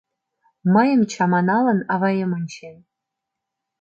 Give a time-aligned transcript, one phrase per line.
[0.73, 2.75] Мыйым чаманалын, аваем ончен.